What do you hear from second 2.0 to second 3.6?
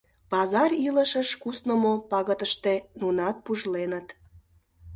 пагытыште нунат